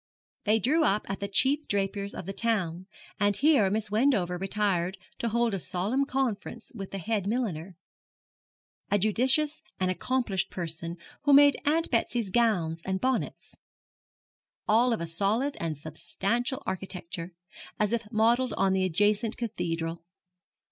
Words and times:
They 0.45 0.57
drew 0.57 0.83
up 0.83 1.07
at 1.11 1.19
the 1.19 1.27
chief 1.27 1.67
draper's 1.67 2.15
of 2.15 2.25
the 2.25 2.33
town; 2.33 2.87
and 3.19 3.35
here 3.35 3.69
Miss 3.69 3.91
Wendover 3.91 4.39
retired 4.39 4.97
to 5.19 5.29
hold 5.29 5.53
a 5.53 5.59
solemn 5.59 6.05
conference 6.05 6.71
with 6.73 6.89
the 6.89 6.97
head 6.97 7.27
milliner, 7.27 7.75
a 8.89 8.97
judicious 8.97 9.61
and 9.79 9.91
accomplished 9.91 10.49
person 10.49 10.97
who 11.21 11.33
made 11.33 11.55
Aunt 11.65 11.91
Betsy's 11.91 12.31
gowns 12.31 12.81
and 12.83 12.99
bonnets 12.99 13.55
all 14.67 14.91
of 14.91 15.01
a 15.01 15.05
solid 15.05 15.55
and 15.59 15.77
substantial 15.77 16.63
architecture, 16.65 17.33
as 17.79 17.93
if 17.93 18.11
modelled 18.11 18.53
on 18.53 18.73
the 18.73 18.85
adjacent 18.85 19.37
cathedral. 19.37 20.03